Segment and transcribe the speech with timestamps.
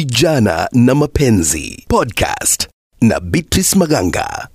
[0.00, 2.68] Vijana na Mapenzi podcast
[3.00, 4.48] na Beatrice Maganga.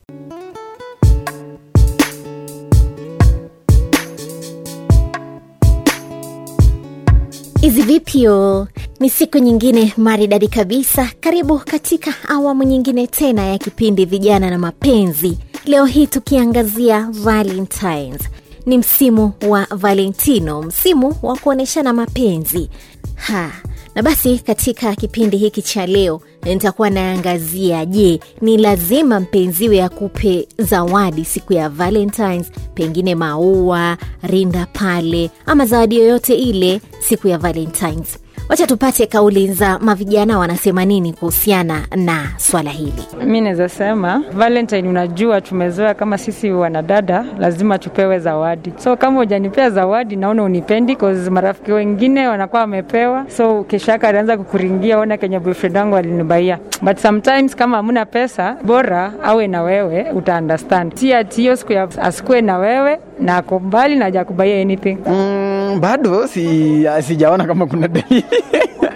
[7.62, 8.68] Hizi vipyo
[9.00, 11.10] ni siku nyingine maridadi kabisa.
[11.20, 15.38] Karibu katika awamu nyingine tena ya kipindi Vijana na Mapenzi.
[15.66, 18.22] Leo hii tukiangazia Valentines.
[18.66, 22.70] Ni msimu wa Valentino, msimu wa kuonyeshana mapenzi
[23.16, 23.52] ha
[23.96, 31.26] na basi katika kipindi hiki cha leo nitakuwa naangazia, je, ni lazima mpenziwe akupe zawadi
[31.26, 38.18] siku ya Valentines, pengine maua, rinda pale, ama zawadi yoyote ile siku ya Valentines?
[38.52, 43.04] Wacha tupate kauli za mavijana wanasema nini kuhusiana na swala hili.
[43.26, 49.70] Mi naweza sema Valentine, unajua tumezoea kama sisi wanadada lazima tupewe zawadi, so kama hujanipea
[49.70, 55.78] zawadi naona unipendi, cause marafiki wengine wanakuwa wamepewa, so keshaka alianza kukuringia, ona kenye boyfriend
[55.78, 56.60] wangu alinibaia.
[56.82, 60.96] But sometimes kama hamuna pesa, bora awe na wewe, uta understand.
[60.96, 64.98] Si ati hiyo siku asikue na wewe na ako mbali na hajakubaia anything.
[65.08, 68.26] Mm, bado si, sijaona kama kuna dalili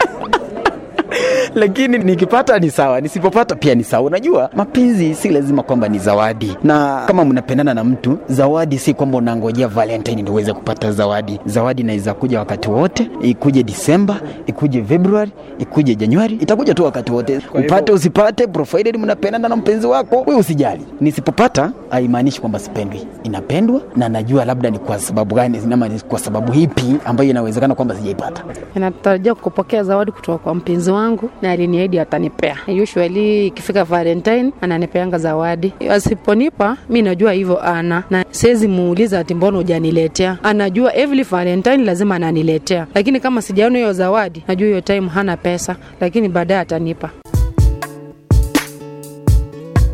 [1.56, 4.06] lakini nikipata ni sawa, nisipopata pia ni sawa.
[4.08, 9.18] Unajua, mapenzi si lazima kwamba ni zawadi, na kama mnapendana na mtu, zawadi si kwamba
[9.18, 11.40] unangojea Valentine ndio uweze kupata zawadi.
[11.46, 17.42] Zawadi inaweza kuja wakati wote, ikuje Disemba, ikuje Februari, ikuje Januari, itakuja tu wakati wote,
[17.54, 20.82] upate usipate, provided mnapendana na mpenzi wako, wewe usijali.
[21.02, 26.20] Nisipopata haimaanishi kwamba sipendwi, inapendwa na najua labda ni kwa sababu gani, ama ni kwa
[26.20, 28.44] sababu hipi ambayo inawezekana kwamba sijaipata.
[28.76, 31.05] Inatarajia kupokea zawadi kutoka kwa mpenzi wangu
[31.42, 32.58] na aliniahidi atanipea.
[32.84, 39.58] Usually ikifika Valentine ananipeanga zawadi, asiponipa mi najua hivyo ana na siwezi muuliza ati mbona
[39.58, 40.38] hujaniletea.
[40.44, 45.76] Anajua every Valentine lazima ananiletea, lakini kama sijaona hiyo zawadi, najua hiyo time hana pesa,
[46.02, 47.10] lakini baadaye atanipa.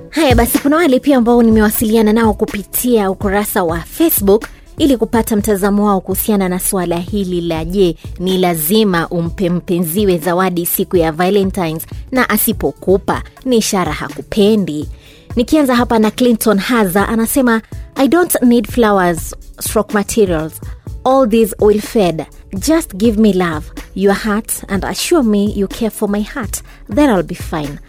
[0.09, 4.45] Haya basi, kuna wale pia ambao nimewasiliana nao kupitia ukurasa wa Facebook
[4.77, 10.65] ili kupata mtazamo wao kuhusiana na suala hili la je, ni lazima umpe mpenziwe zawadi
[10.65, 14.89] siku ya Valentines na asipokupa ni ishara hakupendi.
[15.36, 17.61] Nikianza hapa na Clinton Haza anasema
[17.95, 20.54] I don't need flowers stroke materials.
[21.03, 22.26] All these will fade.
[22.67, 23.65] Just give me love
[23.95, 26.61] your heart and assure me you care for my heart.
[26.95, 27.80] Then I'll be fine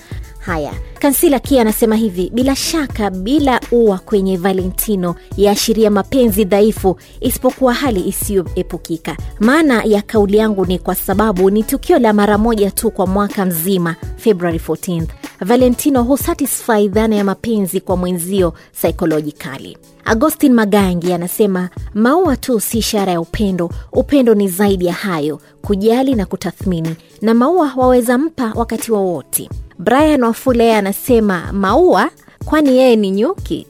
[0.42, 7.74] Haya, Kansila Kia anasema hivi: bila shaka, bila ua kwenye Valentino yaashiria mapenzi dhaifu, isipokuwa
[7.74, 9.16] hali isiyoepukika.
[9.40, 13.44] Maana ya kauli yangu ni kwa sababu ni tukio la mara moja tu kwa mwaka
[13.46, 15.06] mzima, February 14th.
[15.40, 19.78] Valentino husatisfy dhana ya mapenzi kwa mwenzio psychologically.
[20.04, 23.70] Agostin Magangi anasema maua tu si ishara ya upendo.
[23.92, 29.48] Upendo ni zaidi ya hayo, kujali na kutathmini, na maua waweza mpa wakati wowote wa
[29.84, 32.10] Brian Wafule anasema maua,
[32.44, 33.66] kwani yeye ni nyuki?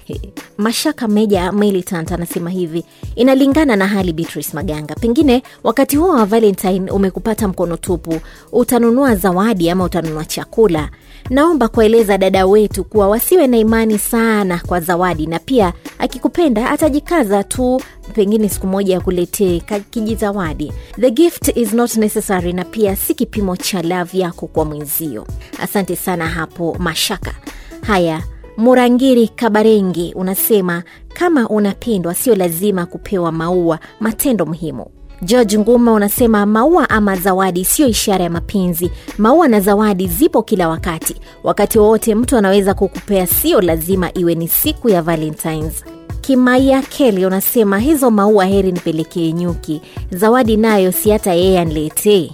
[0.58, 2.84] Mashaka Meja Militant anasema hivi,
[3.14, 4.12] inalingana na hali.
[4.12, 8.20] Beatrice Maganga, pengine wakati huo wa Valentine umekupata mkono tupu,
[8.52, 10.88] utanunua zawadi ama utanunua chakula?
[11.30, 17.44] Naomba kueleza dada wetu kuwa wasiwe na imani sana kwa zawadi, na pia akikupenda atajikaza
[17.44, 17.80] tu,
[18.14, 19.60] pengine siku moja ya kuletee
[19.90, 20.72] kijizawadi.
[21.00, 25.26] The gift is not necessary, na pia si kipimo cha lavu yako kwa mwenzio.
[25.62, 27.34] Asante sana hapo Mashaka.
[27.82, 28.22] Haya,
[28.56, 34.86] Murangiri Kabarengi unasema kama unapendwa sio lazima kupewa maua, matendo muhimu.
[35.22, 38.90] George Nguma unasema maua ama zawadi sio ishara ya mapenzi.
[39.18, 44.48] Maua na zawadi zipo kila wakati, wakati wowote mtu anaweza kukupea, sio lazima iwe ni
[44.48, 45.84] siku ya Valentines.
[46.20, 49.80] Kimaia Keli unasema hizo maua heri nipelekee nyuki,
[50.10, 52.30] zawadi nayo si hata yeye aniletee.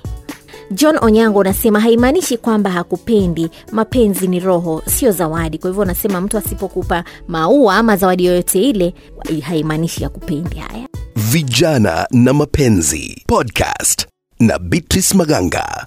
[0.70, 3.50] John Onyango unasema haimaanishi kwamba hakupendi.
[3.72, 5.58] Mapenzi ni roho, sio zawadi.
[5.58, 8.94] Kwa hivyo unasema mtu asipokupa maua ama zawadi yoyote ile
[9.42, 10.56] haimaanishi hakupendi.
[10.56, 10.88] Haya,
[11.30, 14.06] Vijana na Mapenzi podcast
[14.40, 15.86] na Beatrice Maganga.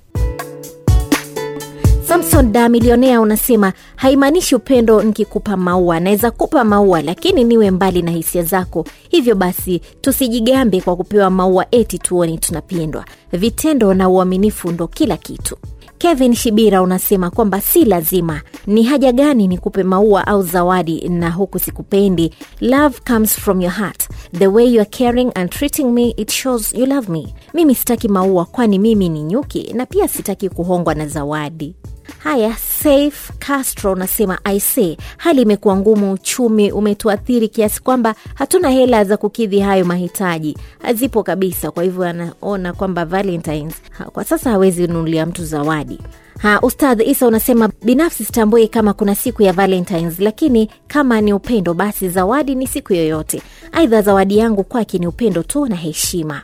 [2.08, 6.00] Samson da milionea unasema haimaanishi upendo nikikupa maua.
[6.00, 8.86] Naweza kupa maua lakini niwe mbali na hisia zako.
[9.10, 13.06] Hivyo basi tusijigambe kwa kupewa maua eti tuone tunapendwa.
[13.32, 15.58] Vitendo na uaminifu ndo kila kitu.
[16.00, 18.42] Kevin Shibira unasema kwamba si lazima.
[18.68, 22.34] Ni haja gani nikupe maua au zawadi na huku sikupendi?
[22.62, 24.10] Love comes from your heart.
[24.38, 27.34] The way you are caring and treating me it shows you love me.
[27.54, 31.76] Mimi sitaki maua kwani mimi ni nyuki na pia sitaki kuhongwa na zawadi.
[32.24, 39.18] Haya, Saif Castro unasema ic hali imekuwa ngumu, uchumi umetuathiri kiasi kwamba hatuna hela za
[39.18, 41.72] kukidhi hayo mahitaji, hazipo kabisa.
[41.72, 43.74] Kwa hivyo anaona kwamba Valentines
[44.14, 46.00] kwa sasa hawezi nunulia mtu zawadi.
[46.40, 51.74] Ha, Ustadh Isa unasema binafsi sitambui kama kuna siku ya Valentines, lakini kama ni upendo
[51.74, 53.42] basi zawadi ni siku yoyote.
[53.72, 56.42] Aidha, zawadi yangu kwake ni upendo tu na heshima.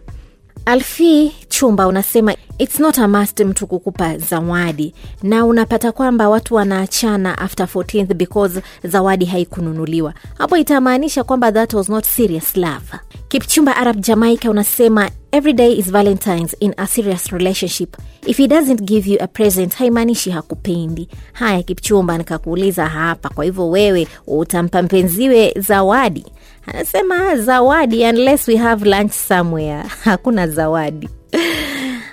[0.66, 7.38] Alfi Chumba unasema it's not a must mtu kukupa zawadi, na unapata kwamba watu wanaachana
[7.38, 10.14] after 14th because zawadi haikununuliwa.
[10.38, 12.86] Hapo itamaanisha kwamba that was not serious love.
[13.28, 17.98] Kipchumba Arab Jamaica unasema every day is Valentines in a serious relationship.
[18.26, 21.08] If he doesn't give you a present haimaanishi hakupendi.
[21.34, 26.26] Haya Kipchumba, nikakuuliza hapa, kwa hivyo wewe utampa mpenziwe zawadi?
[26.68, 31.10] Anasema zawadi, unless we have lunch somewhere, hakuna zawadi.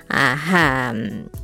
[0.08, 0.94] Aha.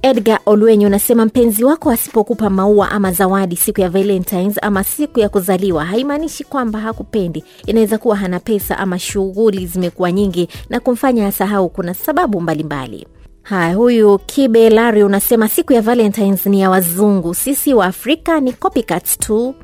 [0.02, 5.28] Edgar Olwenyi unasema mpenzi wako asipokupa maua ama zawadi siku ya Valentines ama siku ya
[5.28, 7.44] kuzaliwa haimaanishi kwamba hakupendi.
[7.66, 11.68] Inaweza kuwa hana pesa ama shughuli zimekuwa nyingi na kumfanya asahau.
[11.68, 13.06] Kuna sababu mbalimbali.
[13.48, 18.52] Haya, huyu Kibe Lari unasema siku ya Valentines ni ya wazungu, sisi wa Afrika ni
[18.52, 19.54] copycats tu.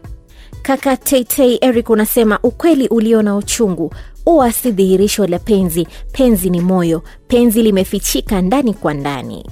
[0.63, 3.95] Kaka Teitei Eric unasema ukweli ulio na uchungu
[4.27, 5.87] uwa si dhihirisho la penzi.
[6.13, 9.47] Penzi ni moyo, penzi limefichika ndani kwa ndani.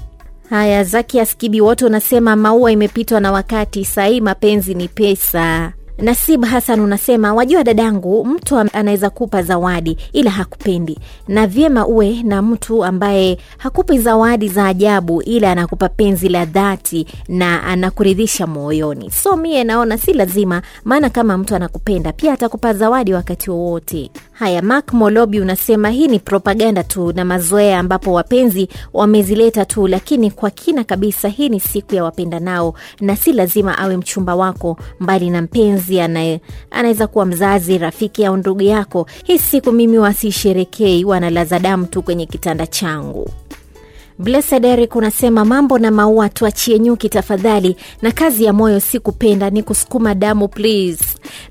[0.50, 5.72] Haya, Zakias Kibi wote unasema maua imepitwa na wakati, sahii mapenzi ni pesa.
[5.98, 10.98] Nasib Hasan unasema wajua, dadangu, mtu anaweza kupa zawadi ila hakupendi,
[11.28, 17.06] na vyema uwe na mtu ambaye hakupi zawadi za ajabu, ila anakupa penzi la dhati
[17.28, 19.10] na anakuridhisha moyoni.
[19.10, 24.10] So mie naona si lazima, maana kama mtu anakupenda pia atakupa zawadi wakati wowote.
[24.42, 30.30] Haya, Mark Molobi unasema hii ni propaganda tu na mazoea ambapo wapenzi wamezileta tu, lakini
[30.30, 34.76] kwa kina kabisa hii ni siku ya wapenda nao, na si lazima awe mchumba wako,
[35.00, 36.00] mbali na mpenzi
[36.70, 39.06] anaweza kuwa mzazi, rafiki au ndugu yako.
[39.24, 43.28] Hii siku mimi wasisherekei, wanalaza damu tu kwenye kitanda changu.
[44.18, 49.50] Blessed Eric unasema mambo na maua tuachie nyuki tafadhali, na kazi ya moyo si kupenda,
[49.50, 51.04] ni kusukuma damu please.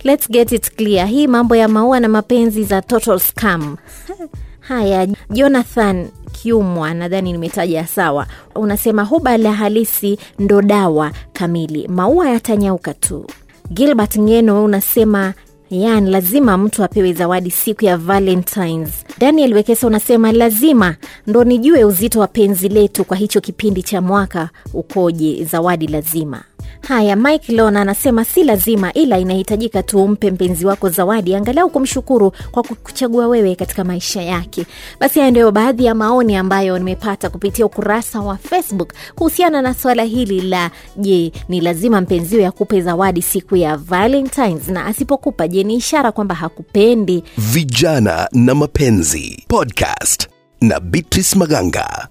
[0.04, 3.78] Let's get it clear, hii mambo ya maua na mapenzi za total scam.
[4.60, 12.94] Haya, Jonathan Kiumwa, nadhani nimetaja sawa, unasema huba la halisi ndo dawa kamili, maua yatanyauka
[12.94, 13.26] tu.
[13.74, 15.34] Gilbert Ngeno unasema
[15.70, 19.06] yani lazima mtu apewe zawadi siku ya Valentines.
[19.22, 20.96] Daniel Wekesa unasema lazima
[21.28, 26.44] ndo nijue uzito wa penzi letu kwa hicho kipindi cha mwaka ukoje, zawadi lazima.
[26.88, 32.32] Haya, Mike Lona anasema si lazima, ila inahitajika tu umpe mpenzi wako zawadi, angalau kumshukuru
[32.52, 34.66] kwa kuchagua wewe katika maisha yake.
[35.00, 40.04] Basi haya ndio baadhi ya maoni ambayo nimepata kupitia ukurasa wa Facebook kuhusiana na swala
[40.04, 45.76] hili la je, ni lazima mpenziwe akupe zawadi siku ya Valentines, na asipokupa, je, ni
[45.76, 47.24] ishara kwamba hakupendi?
[47.38, 50.28] Vijana na Mapenzi podcast
[50.62, 52.08] na Beatrice Maganga.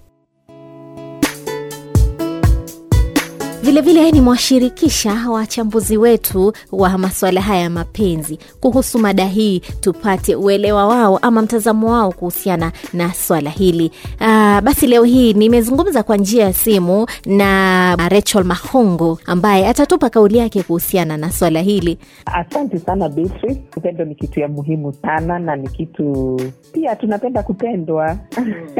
[3.63, 11.17] Vilevile nimewashirikisha wachambuzi wetu wa masuala haya ya mapenzi kuhusu mada hii, tupate uelewa wao
[11.17, 13.91] ama mtazamo wao kuhusiana na swala hili.
[14.19, 20.37] Aa, basi leo hii nimezungumza kwa njia ya simu na Rachel Mahongo ambaye atatupa kauli
[20.37, 21.97] yake kuhusiana na swala hili.
[22.25, 23.61] Asante sana Beatrice.
[23.77, 26.39] Upendo ni kitu ya muhimu sana na ni kitu
[26.73, 28.17] pia tunapenda kupendwa.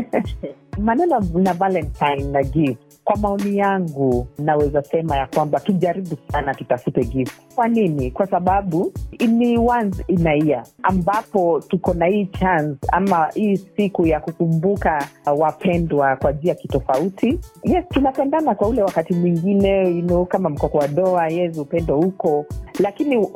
[0.77, 7.03] Maneno na Valentine na gift kwa maoni yangu naweza sema ya kwamba tujaribu sana tutafute
[7.03, 7.33] gift.
[7.55, 8.11] Kwa nini?
[8.11, 8.93] Kwa sababu
[9.27, 15.07] ni once in a year ambapo tuko na hii chance ama hii siku ya kukumbuka
[15.37, 17.39] wapendwa kwa njia kitofauti.
[17.63, 22.45] Yes, tunapendana kwa ule wakati mwingine you know, kama mko kwa doa, yes, upendo huko,
[22.81, 23.27] lakini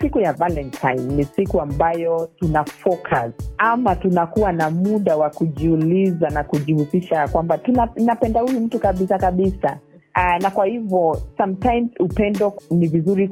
[0.00, 6.44] siku ya Valentine ni siku ambayo tuna focus ama tunakuwa na muda wa kujiuliza na
[6.44, 9.78] kujihusisha kwamba tunapenda huyu mtu kabisa kabisa.
[10.16, 13.28] Uh, na kwa hivyo sometimes upendo ni vizuri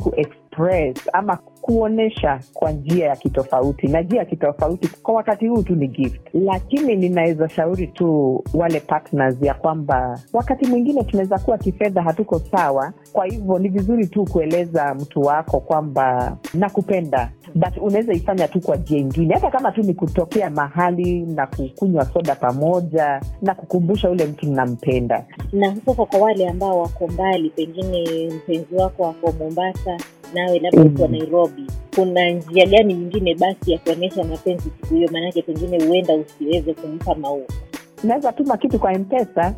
[0.54, 5.74] kuexpress ama kuonyesha kwa njia ya kitofauti, na njia ya kitofauti kwa wakati huu tu
[5.76, 12.02] ni gift, lakini ninaweza shauri tu wale partners ya kwamba wakati mwingine tunaweza kuwa kifedha
[12.02, 12.92] hatuko sawa.
[13.12, 18.76] Kwa hivyo ni vizuri tu kueleza mtu wako kwamba nakupenda, but unaweza ifanya tu kwa
[18.76, 24.24] njia ingine, hata kama tu ni kutokea mahali na kukunywa soda pamoja na kukumbusha ule
[24.26, 29.96] mtu nampenda Na sasa kwa wale ambao wako mbali, pengine mpenzi wako wako Mombasa
[30.34, 31.66] nawe labda uko Nairobi,
[31.96, 35.08] kuna njia gani nyingine basi ya kuonyesha mapenzi siku hiyo?
[35.12, 37.46] Maanake pengine huenda usiweze kumpa maua.
[38.04, 39.54] Naweza tuma kitu kwa Mpesa.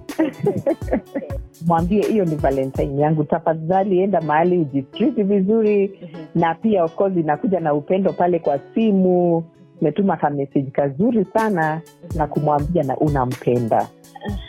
[1.67, 3.25] Mwambie hiyo ni valentine yangu.
[3.25, 6.01] Tafadhali enda mahali ujistriti vizuri.
[6.35, 9.45] Na pia of course inakuja na upendo pale kwa simu.
[9.81, 11.81] Umetuma kameseji kazuri sana
[12.15, 13.89] na kumwambia na unampenda.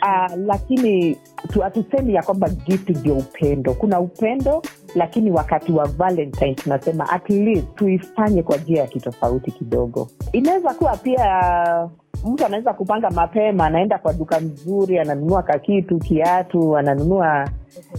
[0.02, 1.16] Uh, lakini
[1.62, 3.74] hatusemi ya kwamba gift ndio upendo.
[3.74, 4.62] Kuna upendo
[4.98, 10.08] lakini wakati wa valentine tunasema at least tuifanye kwa njia ya kitofauti kidogo.
[10.32, 11.88] Inaweza kuwa pia
[12.26, 17.48] mtu anaweza kupanga mapema anaenda kwa duka mzuri ananunua kakitu kiatu ananunua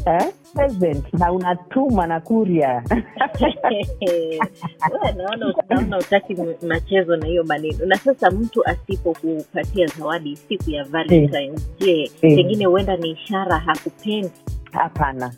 [0.05, 2.83] eh, present na unatuma na kuria
[5.17, 6.35] naona naona utaki
[6.67, 7.85] machezo na hiyo maneno.
[7.85, 12.35] Na sasa mtu asipokupatia zawadi siku ya valentine je Mm.
[12.35, 14.31] pengine huenda ni ishara hakupendi?
[14.71, 15.31] Hapana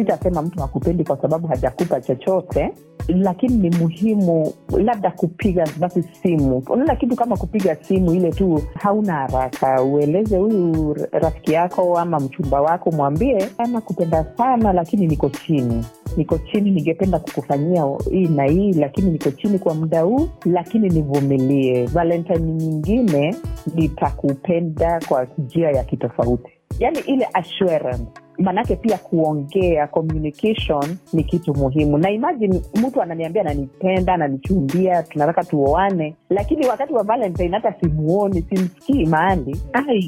[0.00, 2.72] sitasema mtu hakupendi kwa sababu hajakupa chochote
[3.08, 6.62] lakini ni muhimu labda kupiga basi simu.
[6.70, 9.82] Unaona kitu kama kupiga simu ile tu hauna haraka.
[9.82, 15.84] Ueleze huyu rafiki yako ama mchumba wako mwambie ama kupenda sana lakini niko chini.
[16.16, 21.86] Niko chini ningependa kukufanyia hii na hii lakini niko chini kwa muda huu lakini nivumilie.
[21.86, 23.34] Valentine nyingine
[23.74, 26.52] nitakupenda kwa njia ya kitofauti.
[26.78, 28.04] Yaani ile assurance
[28.38, 31.98] manake pia kuongea communication ni kitu muhimu.
[31.98, 39.06] Na imagine mtu ananiambia ananipenda ananichumbia tunataka tuoane lakini wakati wa valentine hata simuoni simsikii
[39.06, 39.56] mahali.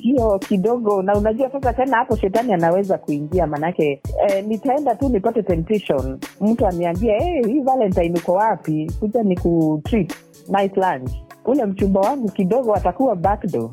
[0.02, 1.02] Hiyo kidogo.
[1.02, 6.18] Na unajua sasa tena hapo shetani anaweza kuingia manake eh, nitaenda tu nipate temptation.
[6.40, 8.92] Mtu aniambia hey, hii valentine uko wapi?
[9.00, 10.12] Kuja ni kutreat
[10.48, 11.10] nice lunch.
[11.44, 13.70] Ule mchumba wangu kidogo atakuwa backdo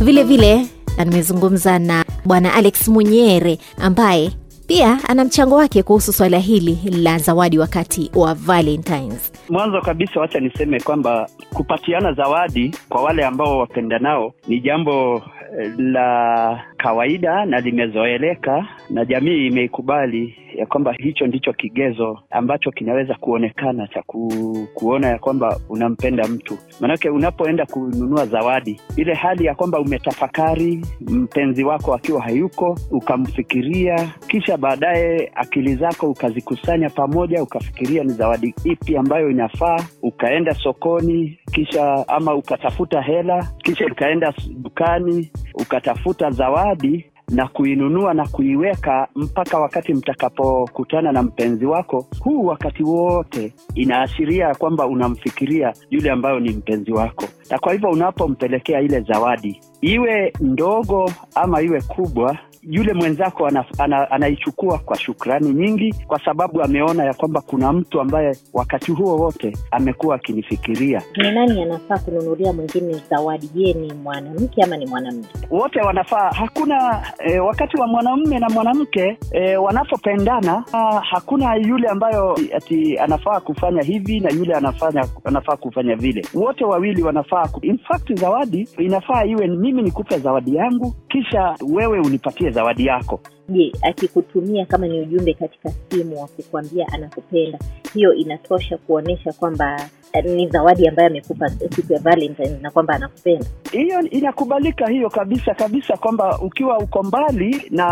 [0.04, 4.30] vile vile na nimezungumza na bwana alex munyere ambaye
[4.66, 9.32] pia ana mchango wake kuhusu swala hili la zawadi wakati wa valentines.
[9.50, 15.22] Mwanzo kabisa, wacha niseme kwamba kupatiana zawadi kwa wale ambao wapendanao ni jambo
[15.60, 23.14] eh, la kawaida na limezoeleka na jamii imeikubali ya kwamba hicho ndicho kigezo ambacho kinaweza
[23.14, 24.28] kuonekana cha ku,
[24.74, 26.58] kuona ya kwamba unampenda mtu.
[26.80, 34.56] Maanake unapoenda kununua zawadi, ile hali ya kwamba umetafakari mpenzi wako akiwa hayuko, ukamfikiria, kisha
[34.56, 42.34] baadaye akili zako ukazikusanya pamoja, ukafikiria ni zawadi ipi ambayo inafaa, ukaenda sokoni, kisha ama
[42.34, 51.22] ukatafuta hela, kisha ukaenda dukani ukatafuta zawadi na kuinunua na kuiweka mpaka wakati mtakapokutana na
[51.22, 52.06] mpenzi wako.
[52.20, 58.80] Huu wakati wote inaashiria kwamba unamfikiria yule ambayo ni mpenzi wako, na kwa hivyo unapompelekea
[58.80, 62.38] ile zawadi, iwe ndogo ama iwe kubwa,
[62.70, 68.00] yule mwenzako ana, ana, anaichukua kwa shukrani nyingi, kwa sababu ameona ya kwamba kuna mtu
[68.00, 71.02] ambaye wakati huo wote amekuwa akinifikiria.
[71.16, 73.50] ni nani anafaa kununulia mwingine zawadi?
[73.54, 75.26] Je ni mwanamke ama ni mwanamume?
[75.50, 76.30] Wote wanafaa.
[76.30, 80.64] Hakuna e, wakati wa mwanamume na mwanamke e, wanapopendana
[81.10, 86.22] hakuna yule ambayo ati anafaa kufanya hivi na yule anafanya anafaa kufanya vile.
[86.34, 87.60] Wote wawili wanafaa ku...
[87.66, 93.20] in fact zawadi inafaa iwe mimi nikupe zawadi yangu kisha wewe unipatie zawadi yako.
[93.48, 97.58] Je akikutumia kama ni ujumbe katika simu wa kukuambia anakupenda
[97.94, 103.46] hiyo inatosha kuonyesha kwamba eh, ni zawadi ambayo amekupa siku ya valentine na kwamba anakupenda?
[103.72, 107.84] Hiyo inakubalika hiyo kabisa kabisa kwamba ukiwa uko mbali na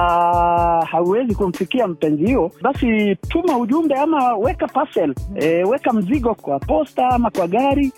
[0.90, 7.08] hauwezi kumfikia mpenzi huo basi tuma ujumbe ama weka parcel e, weka mzigo kwa posta
[7.08, 7.92] ama kwa gari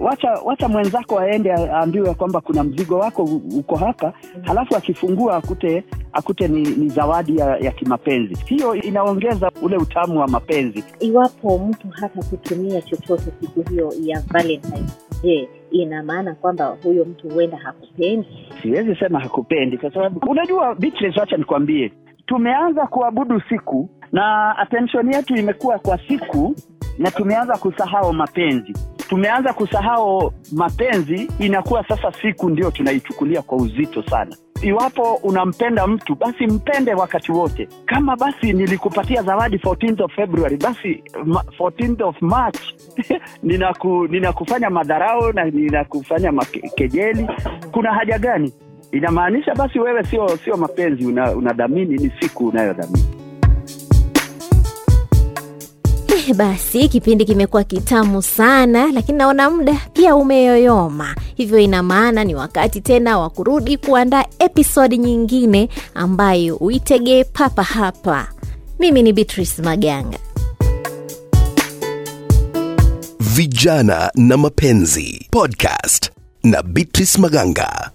[0.00, 3.22] wacha wacha mwenzako aende aambiwe kwamba kuna mzigo wako
[3.58, 8.34] uko hapa halafu akifungua akute akute ni, ni zawadi ya, ya kimapenzi.
[8.46, 10.84] Hiyo inaongeza ule utamu wa mapenzi.
[11.00, 14.86] Iwapo mtu hata kutumia chochote siku hiyo ya valentine
[15.22, 18.28] je ina maana kwamba huyo mtu huenda hakupendi?
[18.62, 21.92] Siwezi sema hakupendi kwa sababu unajua Beatrice, wacha nikwambie.
[22.26, 26.54] Tumeanza kuabudu siku na attention yetu imekuwa kwa siku
[26.98, 28.72] na tumeanza kusahau mapenzi
[29.10, 34.36] tumeanza kusahau mapenzi inakuwa sasa siku ndio tunaichukulia kwa uzito sana.
[34.62, 37.68] Iwapo unampenda mtu basi mpende wakati wote.
[37.86, 41.02] Kama basi nilikupatia zawadi 14th of february basi
[41.58, 42.58] 14th of march
[43.42, 47.28] ninaku, ninakufanya madharau na ninakufanya makejeli, kejeli.
[47.72, 48.52] Kuna haja gani?
[48.92, 53.04] Inamaanisha basi wewe sio sio mapenzi unadhamini una ni siku unayodhamini
[56.34, 61.14] basi kipindi kimekuwa kitamu sana lakini naona muda pia umeyoyoma.
[61.34, 68.28] Hivyo ina maana ni wakati tena wa kurudi kuandaa episodi nyingine ambayo uitegee papa hapa.
[68.78, 70.18] Mimi ni beatrice maganga.
[73.20, 76.10] Vijana na Mapenzi podcast
[76.42, 77.90] na Beatrice Maganga.